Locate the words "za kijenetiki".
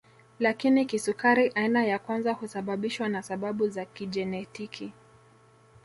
3.67-4.93